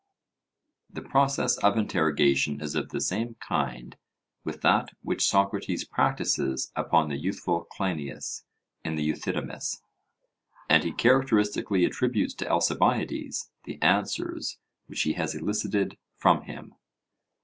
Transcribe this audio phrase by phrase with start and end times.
[0.89, 3.95] The process of interrogation is of the same kind
[4.43, 8.43] with that which Socrates practises upon the youthful Cleinias
[8.83, 9.83] in the Euthydemus;
[10.67, 16.73] and he characteristically attributes to Alcibiades the answers which he has elicited from him.